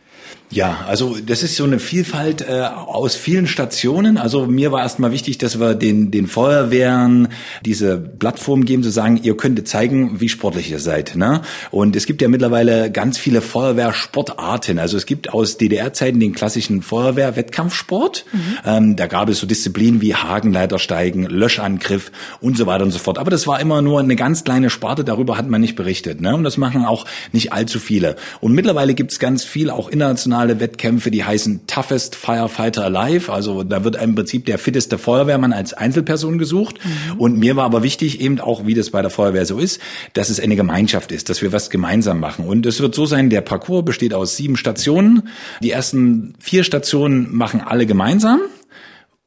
[0.52, 4.18] Ja, also das ist so eine Vielfalt äh, aus vielen Stationen.
[4.18, 7.28] Also mir war erstmal wichtig, dass wir den, den Feuerwehren
[7.64, 11.16] diese Plattform geben, zu sagen, ihr könnt zeigen, wie sportlich ihr seid.
[11.16, 11.40] Ne?
[11.70, 14.78] Und es gibt ja mittlerweile ganz viele Feuerwehrsportarten.
[14.78, 18.26] Also es gibt aus DDR-Zeiten den klassischen Feuerwehr-Wettkampfsport.
[18.32, 18.40] Mhm.
[18.66, 22.12] Ähm, da gab es so Disziplinen wie Hagenleitersteigen, Löschangriff
[22.42, 23.16] und so weiter und so fort.
[23.16, 26.20] Aber das war immer nur eine ganz kleine Sparte, darüber hat man nicht berichtet.
[26.20, 26.34] Ne?
[26.34, 28.16] Und das machen auch nicht allzu viele.
[28.40, 33.32] Und mittlerweile gibt es ganz viel auch international internationale Wettkämpfe, die heißen Toughest Firefighter Alive.
[33.32, 36.78] Also da wird im Prinzip der fitteste Feuerwehrmann als Einzelperson gesucht.
[36.84, 37.20] Mhm.
[37.20, 39.80] Und mir war aber wichtig, eben auch wie das bei der Feuerwehr so ist,
[40.14, 42.46] dass es eine Gemeinschaft ist, dass wir was gemeinsam machen.
[42.46, 45.28] Und es wird so sein, der Parcours besteht aus sieben Stationen.
[45.62, 48.40] Die ersten vier Stationen machen alle gemeinsam.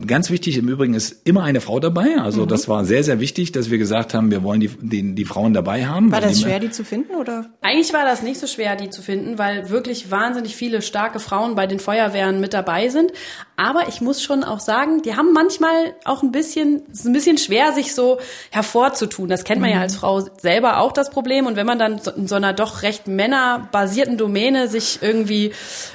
[0.05, 2.17] Ganz wichtig im Übrigen ist immer eine Frau dabei.
[2.17, 2.49] Also mhm.
[2.49, 5.53] das war sehr, sehr wichtig, dass wir gesagt haben, wir wollen die, die, die Frauen
[5.53, 6.12] dabei haben.
[6.12, 7.45] War das schwer, die zu finden oder?
[7.62, 11.55] Eigentlich war das nicht so schwer, die zu finden, weil wirklich wahnsinnig viele starke Frauen
[11.55, 13.13] bei den Feuerwehren mit dabei sind.
[13.55, 17.13] Aber ich muss schon auch sagen, die haben manchmal auch ein bisschen, es ist ein
[17.13, 18.19] bisschen schwer, sich so
[18.51, 19.29] hervorzutun.
[19.29, 19.77] Das kennt man mhm.
[19.77, 21.47] ja als Frau selber auch das Problem.
[21.47, 25.53] Und wenn man dann in so einer doch recht männerbasierten Domäne sich irgendwie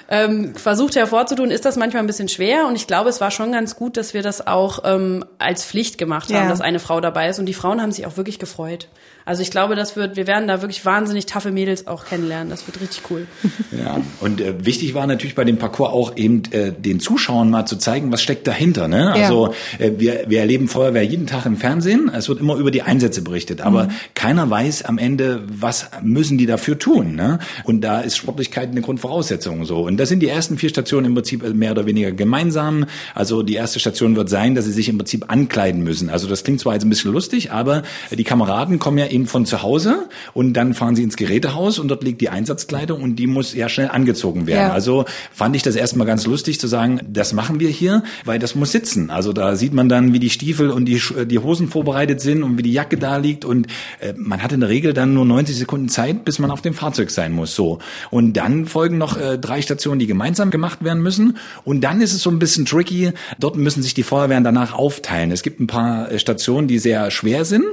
[0.08, 2.66] ähm, versucht hervorzutun, ist das manchmal ein bisschen schwer.
[2.66, 5.98] Und ich glaube, es war schon ganz gut, dass wir das auch ähm, als Pflicht
[5.98, 6.48] gemacht haben, ja.
[6.48, 7.38] dass eine Frau dabei ist.
[7.38, 8.88] Und die Frauen haben sich auch wirklich gefreut.
[9.30, 12.50] Also ich glaube, das wird, wir werden da wirklich wahnsinnig taffe Mädels auch kennenlernen.
[12.50, 13.28] Das wird richtig cool.
[13.70, 17.66] Ja, und äh, wichtig war natürlich bei dem Parcours auch eben äh, den Zuschauern mal
[17.66, 18.88] zu zeigen, was steckt dahinter.
[18.88, 19.12] Ne?
[19.12, 19.86] Also ja.
[19.86, 22.10] äh, wir, wir erleben Feuerwehr jeden Tag im Fernsehen.
[22.12, 23.90] Es wird immer über die Einsätze berichtet, aber mhm.
[24.14, 27.14] keiner weiß am Ende, was müssen die dafür tun.
[27.14, 27.38] Ne?
[27.62, 29.64] Und da ist Sportlichkeit eine Grundvoraussetzung.
[29.64, 32.86] So und das sind die ersten vier Stationen im Prinzip mehr oder weniger gemeinsam.
[33.14, 36.10] Also die erste Station wird sein, dass sie sich im Prinzip ankleiden müssen.
[36.10, 39.46] Also das klingt zwar jetzt ein bisschen lustig, aber die Kameraden kommen ja eben von
[39.46, 43.26] zu Hause und dann fahren sie ins Gerätehaus und dort liegt die Einsatzkleidung und die
[43.26, 44.68] muss ja schnell angezogen werden.
[44.68, 44.72] Ja.
[44.72, 48.54] Also fand ich das erstmal ganz lustig zu sagen, das machen wir hier, weil das
[48.54, 49.10] muss sitzen.
[49.10, 52.58] Also da sieht man dann, wie die Stiefel und die, die Hosen vorbereitet sind und
[52.58, 53.66] wie die Jacke da liegt und
[54.00, 56.74] äh, man hat in der Regel dann nur 90 Sekunden Zeit, bis man auf dem
[56.74, 57.54] Fahrzeug sein muss.
[57.54, 57.78] So
[58.10, 62.14] und dann folgen noch äh, drei Stationen, die gemeinsam gemacht werden müssen und dann ist
[62.14, 63.12] es so ein bisschen tricky.
[63.38, 65.30] Dort müssen sich die Feuerwehren danach aufteilen.
[65.30, 67.64] Es gibt ein paar äh, Stationen, die sehr schwer sind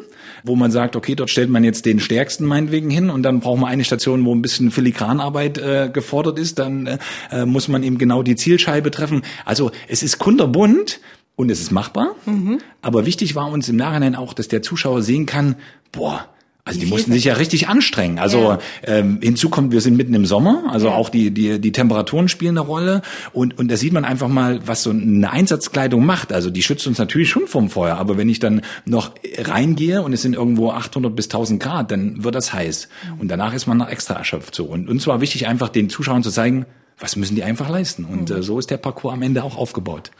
[0.43, 3.59] wo man sagt, okay, dort stellt man jetzt den stärksten meinetwegen hin und dann braucht
[3.59, 6.99] man eine Station, wo ein bisschen Filigranarbeit äh, gefordert ist, dann
[7.31, 9.23] äh, muss man eben genau die Zielscheibe treffen.
[9.45, 10.99] Also es ist kunterbunt
[11.35, 12.59] und es ist machbar, mhm.
[12.81, 15.55] aber wichtig war uns im Nachhinein auch, dass der Zuschauer sehen kann,
[15.91, 16.27] boah,
[16.67, 18.19] also die mussten sich ja richtig anstrengen.
[18.19, 18.59] Also ja.
[18.83, 20.93] ähm, hinzu kommt, wir sind mitten im Sommer, also ja.
[20.93, 23.01] auch die, die, die Temperaturen spielen eine Rolle.
[23.31, 26.33] Und, und da sieht man einfach mal, was so eine Einsatzkleidung macht.
[26.33, 27.97] Also die schützt uns natürlich schon vom Feuer.
[27.97, 32.23] Aber wenn ich dann noch reingehe und es sind irgendwo 800 bis 1000 Grad, dann
[32.23, 32.89] wird das heiß.
[33.15, 33.21] Mhm.
[33.21, 34.53] Und danach ist man noch extra erschöpft.
[34.53, 34.65] So.
[34.65, 36.65] Und uns war wichtig, einfach den Zuschauern zu zeigen,
[36.99, 38.03] was müssen die einfach leisten.
[38.03, 38.37] Und mhm.
[38.37, 40.11] äh, so ist der Parcours am Ende auch aufgebaut.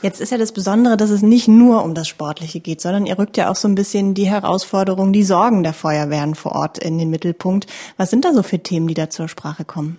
[0.00, 3.18] Jetzt ist ja das Besondere, dass es nicht nur um das Sportliche geht, sondern ihr
[3.18, 6.98] rückt ja auch so ein bisschen die Herausforderungen, die Sorgen der Feuerwehren vor Ort in
[6.98, 7.66] den Mittelpunkt.
[7.96, 9.98] Was sind da so für Themen, die da zur Sprache kommen?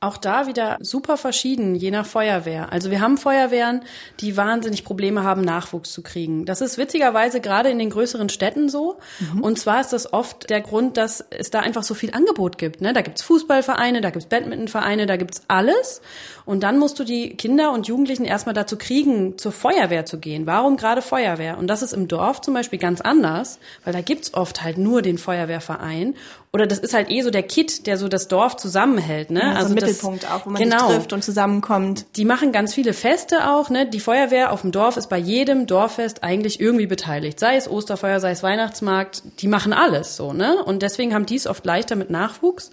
[0.00, 2.72] Auch da wieder super verschieden, je nach Feuerwehr.
[2.72, 3.82] Also wir haben Feuerwehren,
[4.20, 6.44] die wahnsinnig Probleme haben, Nachwuchs zu kriegen.
[6.44, 8.98] Das ist witzigerweise gerade in den größeren Städten so.
[9.18, 9.40] Mhm.
[9.40, 12.80] Und zwar ist das oft der Grund, dass es da einfach so viel Angebot gibt.
[12.80, 12.92] Ne?
[12.92, 16.00] Da gibt's Fußballvereine, da gibt's Badmintonvereine, da gibt's alles.
[16.44, 20.46] Und dann musst du die Kinder und Jugendlichen erstmal dazu kriegen, zur Feuerwehr zu gehen.
[20.46, 21.58] Warum gerade Feuerwehr?
[21.58, 25.02] Und das ist im Dorf zum Beispiel ganz anders, weil da gibt's oft halt nur
[25.02, 26.14] den Feuerwehrverein
[26.52, 29.40] oder das ist halt eh so der Kit, der so das Dorf zusammenhält, ne?
[29.40, 30.86] Ja, also das, Mittelpunkt auch, wo man genau.
[30.86, 32.06] sich trifft und zusammenkommt.
[32.16, 33.86] Die machen ganz viele Feste auch, ne?
[33.86, 38.20] Die Feuerwehr auf dem Dorf ist bei jedem Dorffest eigentlich irgendwie beteiligt, sei es Osterfeuer,
[38.20, 40.62] sei es Weihnachtsmarkt, die machen alles so, ne?
[40.64, 42.70] Und deswegen haben die es oft leichter mit Nachwuchs.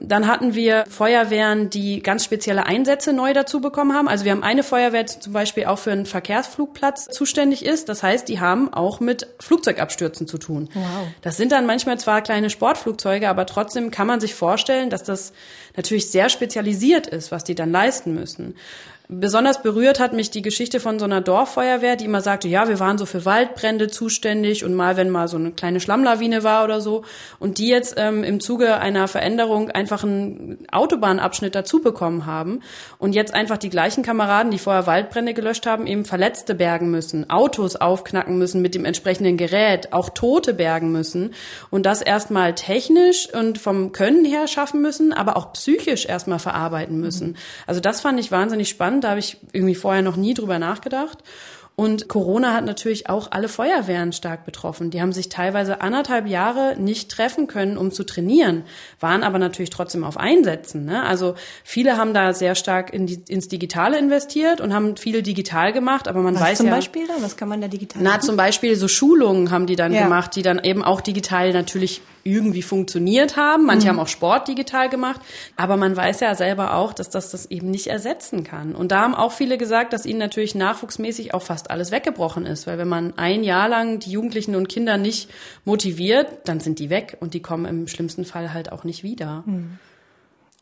[0.00, 4.06] Dann hatten wir Feuerwehren, die ganz spezielle Einsätze neu dazu bekommen haben.
[4.06, 7.88] Also wir haben eine Feuerwehr, die zum Beispiel auch für einen Verkehrsflugplatz zuständig ist.
[7.88, 10.68] Das heißt, die haben auch mit Flugzeugabstürzen zu tun.
[10.72, 11.08] Wow.
[11.22, 15.32] Das sind dann manchmal zwar kleine Sportflugzeuge, aber trotzdem kann man sich vorstellen, dass das
[15.76, 18.54] natürlich sehr spezialisiert ist, was die dann leisten müssen.
[19.10, 22.78] Besonders berührt hat mich die Geschichte von so einer Dorffeuerwehr, die immer sagte, ja, wir
[22.78, 26.82] waren so für Waldbrände zuständig und mal, wenn mal so eine kleine Schlammlawine war oder
[26.82, 27.04] so.
[27.38, 32.60] Und die jetzt ähm, im Zuge einer Veränderung einfach einen Autobahnabschnitt dazu bekommen haben
[32.98, 37.30] und jetzt einfach die gleichen Kameraden, die vorher Waldbrände gelöscht haben, eben Verletzte bergen müssen,
[37.30, 41.32] Autos aufknacken müssen mit dem entsprechenden Gerät, auch Tote bergen müssen
[41.70, 47.00] und das erstmal technisch und vom Können her schaffen müssen, aber auch psychisch erstmal verarbeiten
[47.00, 47.38] müssen.
[47.66, 49.04] Also das fand ich wahnsinnig spannend spannend.
[49.04, 51.18] Da habe ich irgendwie vorher noch nie drüber nachgedacht.
[51.76, 54.90] Und Corona hat natürlich auch alle Feuerwehren stark betroffen.
[54.90, 58.64] Die haben sich teilweise anderthalb Jahre nicht treffen können, um zu trainieren,
[58.98, 60.86] waren aber natürlich trotzdem auf Einsätzen.
[60.86, 61.04] Ne?
[61.04, 65.72] Also viele haben da sehr stark in die, ins Digitale investiert und haben viel digital
[65.72, 66.72] gemacht, aber man Was weiß zum ja.
[66.72, 67.14] Zum Beispiel da?
[67.20, 68.22] Was kann man da digital Na, machen?
[68.22, 70.02] zum Beispiel so Schulungen haben die dann ja.
[70.02, 73.64] gemacht, die dann eben auch digital natürlich irgendwie funktioniert haben.
[73.64, 73.90] Manche mhm.
[73.90, 75.20] haben auch Sport digital gemacht.
[75.56, 78.74] Aber man weiß ja selber auch, dass das das eben nicht ersetzen kann.
[78.74, 82.66] Und da haben auch viele gesagt, dass ihnen natürlich nachwuchsmäßig auch fast alles weggebrochen ist.
[82.66, 85.30] Weil wenn man ein Jahr lang die Jugendlichen und Kinder nicht
[85.64, 89.42] motiviert, dann sind die weg und die kommen im schlimmsten Fall halt auch nicht wieder.
[89.46, 89.78] Mhm.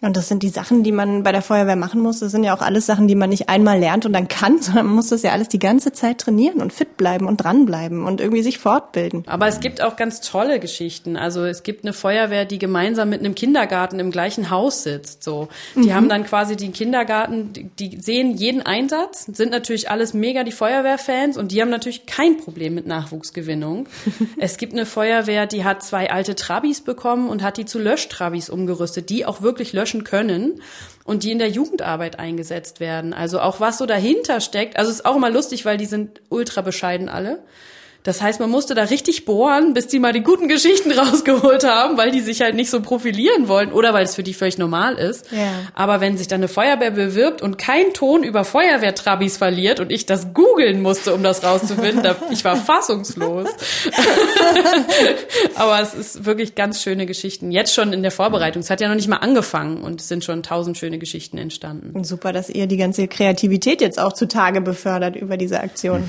[0.06, 2.20] Und das sind die Sachen, die man bei der Feuerwehr machen muss.
[2.20, 4.86] Das sind ja auch alles Sachen, die man nicht einmal lernt und dann kann, sondern
[4.86, 8.20] man muss das ja alles die ganze Zeit trainieren und fit bleiben und dranbleiben und
[8.20, 9.24] irgendwie sich fortbilden.
[9.26, 11.16] Aber es gibt auch ganz tolle Geschichten.
[11.16, 15.24] Also es gibt eine Feuerwehr, die gemeinsam mit einem Kindergarten im gleichen Haus sitzt.
[15.24, 15.94] So, die mhm.
[15.94, 21.36] haben dann quasi den Kindergarten, die sehen jeden Einsatz, sind natürlich alles mega die Feuerwehrfans
[21.36, 23.88] und die haben natürlich kein Problem mit Nachwuchsgewinnung.
[24.38, 28.48] es gibt eine Feuerwehr, die hat zwei alte Trabis bekommen und hat die zu Löschtrabis
[28.50, 30.62] umgerüstet, die auch wirklich löschen löschen können
[31.04, 33.12] und die in der Jugendarbeit eingesetzt werden.
[33.12, 34.76] Also auch was so dahinter steckt.
[34.76, 37.38] Also ist auch immer lustig, weil die sind ultra bescheiden alle.
[38.06, 41.98] Das heißt, man musste da richtig bohren, bis die mal die guten Geschichten rausgeholt haben,
[41.98, 44.94] weil die sich halt nicht so profilieren wollen oder weil es für die völlig normal
[44.94, 45.32] ist.
[45.32, 45.50] Ja.
[45.74, 50.06] Aber wenn sich dann eine Feuerwehr bewirbt und kein Ton über Feuerwehrtrabis verliert und ich
[50.06, 53.48] das googeln musste, um das rauszufinden, da, ich war fassungslos.
[55.56, 57.50] Aber es ist wirklich ganz schöne Geschichten.
[57.50, 58.62] Jetzt schon in der Vorbereitung.
[58.62, 61.90] Es hat ja noch nicht mal angefangen und es sind schon tausend schöne Geschichten entstanden.
[61.92, 66.04] Und super, dass ihr die ganze Kreativität jetzt auch zutage befördert über diese Aktion.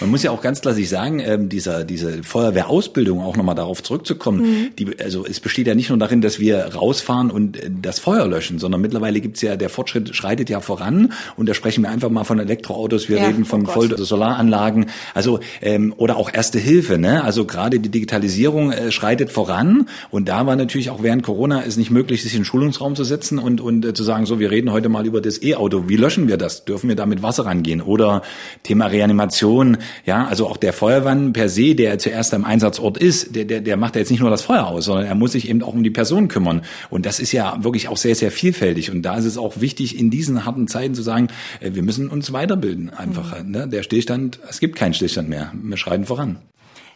[0.00, 3.82] Man muss ja auch ganz klar sich sagen, ähm, dieser, diese Feuerwehrausbildung, auch nochmal darauf
[3.82, 4.76] zurückzukommen, mhm.
[4.78, 8.26] die, also es besteht ja nicht nur darin, dass wir rausfahren und äh, das Feuer
[8.26, 12.10] löschen, sondern mittlerweile gibt's ja, der Fortschritt schreitet ja voran und da sprechen wir einfach
[12.10, 16.58] mal von Elektroautos, wir ja, reden von oh Voll Solaranlagen, also ähm, oder auch Erste
[16.58, 17.24] Hilfe, ne?
[17.24, 21.76] Also gerade die Digitalisierung äh, schreitet voran und da war natürlich auch während Corona es
[21.76, 24.50] nicht möglich, sich in den Schulungsraum zu setzen und, und äh, zu sagen, so, wir
[24.50, 26.64] reden heute mal über das E-Auto, wie löschen wir das?
[26.64, 27.80] Dürfen wir da mit Wasser rangehen?
[27.80, 28.22] Oder
[28.62, 33.44] Thema Reanimation, ja, also auch der Feuerwehrmann per se, der zuerst am Einsatzort ist, der,
[33.44, 35.62] der, der macht ja jetzt nicht nur das Feuer aus, sondern er muss sich eben
[35.62, 36.62] auch um die Person kümmern.
[36.90, 38.90] Und das ist ja wirklich auch sehr, sehr vielfältig.
[38.90, 41.28] Und da ist es auch wichtig, in diesen harten Zeiten zu sagen,
[41.60, 43.42] äh, wir müssen uns weiterbilden einfach.
[43.42, 43.50] Mhm.
[43.50, 43.68] Ne?
[43.68, 45.52] Der Stillstand, es gibt keinen Stillstand mehr.
[45.54, 46.38] Wir schreiten voran.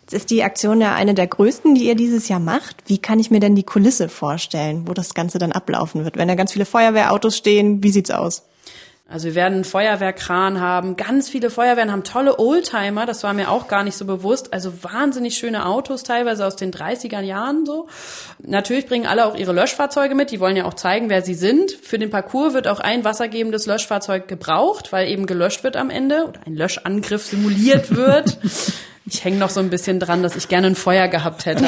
[0.03, 2.77] Jetzt ist die Aktion ja eine der größten, die ihr dieses Jahr macht.
[2.87, 6.17] Wie kann ich mir denn die Kulisse vorstellen, wo das Ganze dann ablaufen wird?
[6.17, 8.45] Wenn da ganz viele Feuerwehrautos stehen, wie sieht's aus?
[9.09, 10.97] Also wir werden einen Feuerwehrkran haben.
[10.97, 13.07] Ganz viele Feuerwehren haben tolle Oldtimer.
[13.07, 14.53] Das war mir auch gar nicht so bewusst.
[14.53, 17.87] Also wahnsinnig schöne Autos, teilweise aus den 30er Jahren so.
[18.41, 20.33] Natürlich bringen alle auch ihre Löschfahrzeuge mit.
[20.33, 21.71] Die wollen ja auch zeigen, wer sie sind.
[21.71, 26.25] Für den Parcours wird auch ein wassergebendes Löschfahrzeug gebraucht, weil eben gelöscht wird am Ende
[26.27, 28.39] oder ein Löschangriff simuliert wird.
[29.09, 31.65] Ich hänge noch so ein bisschen dran, dass ich gerne ein Feuer gehabt hätte.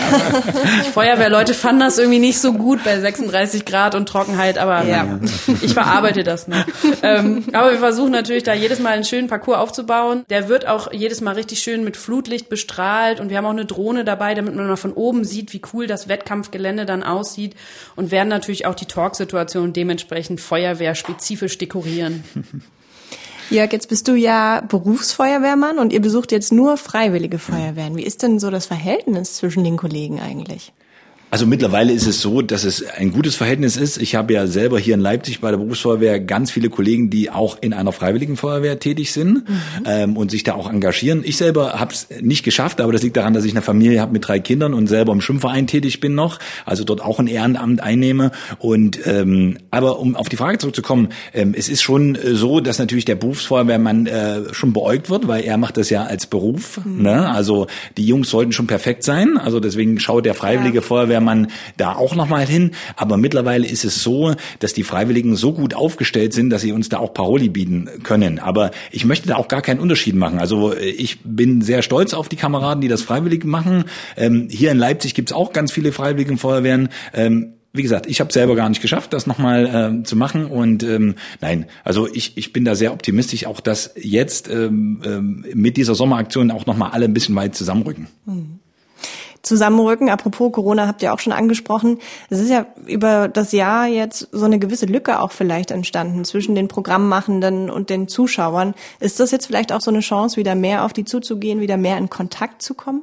[0.92, 5.20] Feuerwehrleute fanden das irgendwie nicht so gut bei 36 Grad und Trockenheit, aber ja,
[5.62, 6.64] ich verarbeite das noch.
[7.00, 10.24] Ähm, aber wir versuchen natürlich da jedes Mal einen schönen Parcours aufzubauen.
[10.30, 13.66] Der wird auch jedes Mal richtig schön mit Flutlicht bestrahlt und wir haben auch eine
[13.66, 17.54] Drohne dabei, damit man mal von oben sieht, wie cool das Wettkampfgelände dann aussieht
[17.94, 22.24] und werden natürlich auch die Talksituation dementsprechend feuerwehrspezifisch dekorieren.
[23.50, 27.96] Jörg, jetzt bist du ja Berufsfeuerwehrmann und ihr besucht jetzt nur freiwillige Feuerwehren.
[27.96, 30.72] Wie ist denn so das Verhältnis zwischen den Kollegen eigentlich?
[31.30, 34.00] Also mittlerweile ist es so, dass es ein gutes Verhältnis ist.
[34.00, 37.58] Ich habe ja selber hier in Leipzig bei der Berufsfeuerwehr ganz viele Kollegen, die auch
[37.60, 39.60] in einer freiwilligen Feuerwehr tätig sind mhm.
[39.84, 41.22] ähm, und sich da auch engagieren.
[41.24, 44.12] Ich selber habe es nicht geschafft, aber das liegt daran, dass ich eine Familie habe
[44.12, 47.82] mit drei Kindern und selber im Schwimmverein tätig bin noch, also dort auch ein Ehrenamt
[47.82, 48.30] einnehme.
[48.58, 52.78] Und ähm, aber um auf die Frage zurückzukommen, ähm, es ist schon äh, so, dass
[52.78, 56.80] natürlich der Berufsfeuerwehrmann äh, schon beäugt wird, weil er macht das ja als Beruf.
[56.84, 57.02] Mhm.
[57.02, 57.28] Ne?
[57.28, 57.66] Also
[57.98, 59.36] die Jungs sollten schon perfekt sein.
[59.36, 60.82] Also deswegen schaut der freiwillige ja.
[60.82, 62.72] Feuerwehr man da auch nochmal hin.
[62.96, 66.88] Aber mittlerweile ist es so, dass die Freiwilligen so gut aufgestellt sind, dass sie uns
[66.88, 68.38] da auch Paroli bieten können.
[68.38, 70.38] Aber ich möchte da auch gar keinen Unterschied machen.
[70.38, 73.84] Also äh, ich bin sehr stolz auf die Kameraden, die das freiwillig machen.
[74.16, 76.88] Ähm, hier in Leipzig gibt's auch ganz viele freiwilligen Feuerwehren.
[77.14, 80.46] Ähm, wie gesagt, ich habe selber gar nicht geschafft, das nochmal äh, zu machen.
[80.46, 85.44] Und ähm, nein, also ich, ich bin da sehr optimistisch, auch dass jetzt ähm, ähm,
[85.54, 88.08] mit dieser Sommeraktion auch nochmal alle ein bisschen weit zusammenrücken.
[88.26, 88.60] Mhm
[89.42, 90.08] zusammenrücken.
[90.08, 91.98] Apropos Corona habt ihr auch schon angesprochen.
[92.30, 96.54] Es ist ja über das Jahr jetzt so eine gewisse Lücke auch vielleicht entstanden zwischen
[96.54, 98.74] den Programmmachenden und den Zuschauern.
[99.00, 101.98] Ist das jetzt vielleicht auch so eine Chance, wieder mehr auf die zuzugehen, wieder mehr
[101.98, 103.02] in Kontakt zu kommen?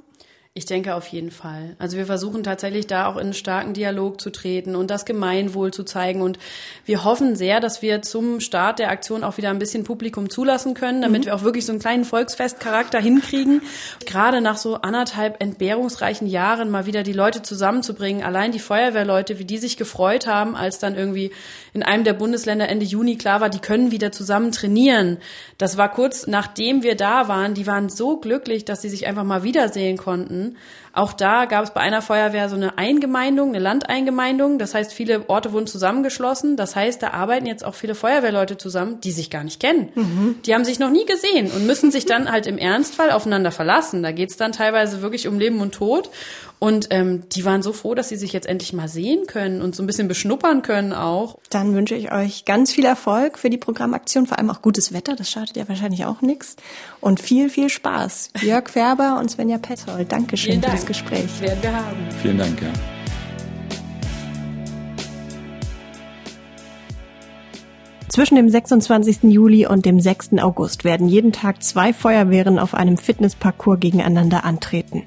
[0.58, 1.76] Ich denke auf jeden Fall.
[1.80, 5.74] Also wir versuchen tatsächlich da auch in einen starken Dialog zu treten und das Gemeinwohl
[5.74, 6.22] zu zeigen.
[6.22, 6.40] Und
[6.86, 10.74] wir hoffen sehr, dass wir zum Start der Aktion auch wieder ein bisschen Publikum zulassen
[10.74, 11.26] können, damit mhm.
[11.26, 13.64] wir auch wirklich so einen kleinen Volksfestcharakter hinkriegen.
[14.06, 18.24] Gerade nach so anderthalb entbehrungsreichen Jahren mal wieder die Leute zusammenzubringen.
[18.24, 21.34] Allein die Feuerwehrleute, wie die sich gefreut haben, als dann irgendwie
[21.74, 25.18] in einem der Bundesländer Ende Juni klar war, die können wieder zusammen trainieren.
[25.58, 27.56] Das war kurz nachdem wir da waren.
[27.56, 30.45] Die waren so glücklich, dass sie sich einfach mal wiedersehen konnten.
[30.94, 34.60] Auch da gab es bei einer Feuerwehr so eine Eingemeindung, eine Landeingemeindung.
[34.60, 36.56] Das heißt, viele Orte wurden zusammengeschlossen.
[36.56, 39.90] Das heißt, da arbeiten jetzt auch viele Feuerwehrleute zusammen, die sich gar nicht kennen.
[39.96, 40.36] Mhm.
[40.46, 44.04] Die haben sich noch nie gesehen und müssen sich dann halt im Ernstfall aufeinander verlassen.
[44.04, 46.10] Da geht's dann teilweise wirklich um Leben und Tod.
[46.60, 49.76] Und ähm, die waren so froh, dass sie sich jetzt endlich mal sehen können und
[49.76, 51.38] so ein bisschen beschnuppern können auch.
[51.50, 55.16] Dann wünsche ich euch ganz viel Erfolg für die Programmaktion, vor allem auch gutes Wetter,
[55.16, 56.56] das schadet ja wahrscheinlich auch nichts.
[57.02, 58.32] Und viel, viel Spaß.
[58.42, 61.42] Jörg Färber und Svenja Petzold, Dankeschön für das Gespräch.
[61.42, 62.10] Werden wir haben.
[62.22, 62.95] Vielen Dank, ja.
[68.16, 69.24] Zwischen dem 26.
[69.24, 70.40] Juli und dem 6.
[70.40, 75.04] August werden jeden Tag zwei Feuerwehren auf einem Fitnessparcours gegeneinander antreten.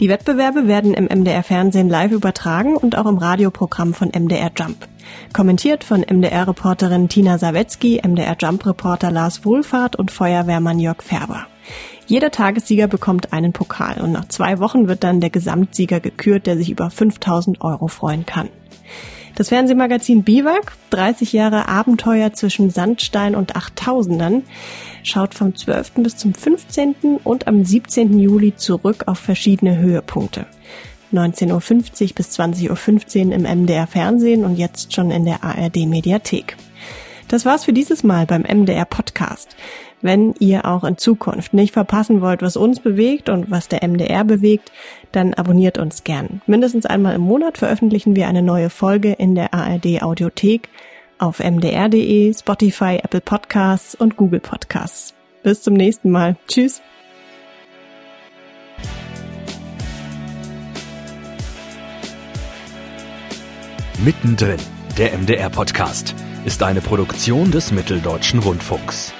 [0.00, 4.86] Die Wettbewerbe werden im MDR Fernsehen live übertragen und auch im Radioprogramm von MDR Jump.
[5.32, 11.46] Kommentiert von MDR-Reporterin Tina Sawetzki, MDR Jump-Reporter Lars Wohlfahrt und Feuerwehrmann Jörg Färber.
[12.06, 16.58] Jeder Tagessieger bekommt einen Pokal und nach zwei Wochen wird dann der Gesamtsieger gekürt, der
[16.58, 18.50] sich über 5000 Euro freuen kann.
[19.42, 24.44] Das Fernsehmagazin Biwak, 30 Jahre Abenteuer zwischen Sandstein und Achttausendern,
[25.02, 25.94] schaut vom 12.
[25.94, 27.18] bis zum 15.
[27.24, 28.20] und am 17.
[28.20, 30.46] Juli zurück auf verschiedene Höhepunkte.
[31.12, 36.56] 19.50 Uhr bis 20.15 Uhr im MDR Fernsehen und jetzt schon in der ARD Mediathek.
[37.26, 39.56] Das war's für dieses Mal beim MDR Podcast.
[40.02, 44.24] Wenn ihr auch in Zukunft nicht verpassen wollt, was uns bewegt und was der MDR
[44.24, 44.72] bewegt,
[45.12, 46.42] dann abonniert uns gern.
[46.46, 50.68] Mindestens einmal im Monat veröffentlichen wir eine neue Folge in der ARD Audiothek
[51.18, 55.14] auf mdr.de, Spotify, Apple Podcasts und Google Podcasts.
[55.44, 56.36] Bis zum nächsten Mal.
[56.48, 56.82] Tschüss.
[64.04, 64.58] Mittendrin,
[64.98, 69.14] der MDR Podcast, ist eine Produktion des Mitteldeutschen Rundfunks.